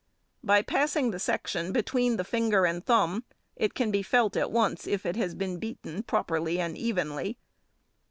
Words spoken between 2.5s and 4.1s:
and thumb, it can be